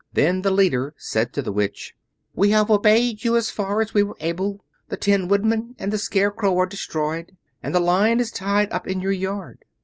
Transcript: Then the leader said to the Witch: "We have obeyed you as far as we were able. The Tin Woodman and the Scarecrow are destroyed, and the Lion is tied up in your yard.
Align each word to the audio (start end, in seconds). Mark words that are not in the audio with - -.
Then 0.13 0.41
the 0.41 0.49
leader 0.49 0.95
said 0.97 1.31
to 1.33 1.43
the 1.43 1.51
Witch: 1.51 1.93
"We 2.33 2.49
have 2.49 2.71
obeyed 2.71 3.23
you 3.23 3.37
as 3.37 3.51
far 3.51 3.81
as 3.81 3.93
we 3.93 4.01
were 4.01 4.17
able. 4.19 4.65
The 4.89 4.97
Tin 4.97 5.27
Woodman 5.27 5.75
and 5.77 5.93
the 5.93 5.99
Scarecrow 5.99 6.57
are 6.57 6.65
destroyed, 6.65 7.37
and 7.61 7.75
the 7.75 7.79
Lion 7.79 8.19
is 8.19 8.31
tied 8.31 8.71
up 8.73 8.87
in 8.87 8.99
your 9.01 9.11
yard. 9.11 9.63